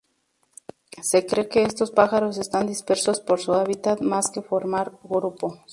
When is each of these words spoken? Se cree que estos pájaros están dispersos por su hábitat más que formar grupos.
Se 1.03 1.27
cree 1.27 1.47
que 1.47 1.61
estos 1.61 1.91
pájaros 1.91 2.39
están 2.39 2.65
dispersos 2.65 3.19
por 3.21 3.39
su 3.39 3.53
hábitat 3.53 4.01
más 4.01 4.31
que 4.31 4.41
formar 4.41 4.93
grupos. 5.03 5.59